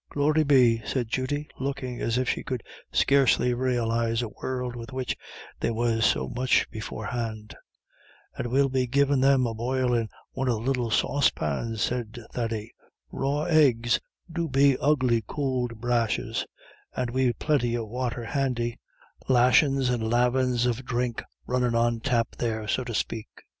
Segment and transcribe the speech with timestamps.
[0.09, 5.15] "Glory be!" said Judy, looking as if she could scarcely realise a world with which
[5.59, 7.53] they were so much beforehand.
[8.35, 12.17] "And we'll be givin' them a boil in a one of the little saucepans," said
[12.33, 12.73] Thady.
[13.11, 13.99] "Raw eggs
[14.31, 16.47] do be ugly could brashes,
[16.95, 18.79] and we've plinty of wather handy
[19.29, 23.43] lashins and lavins of dhrink runnin' on tap there, so to spake."